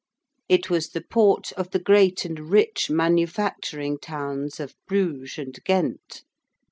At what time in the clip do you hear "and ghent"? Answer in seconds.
5.37-6.23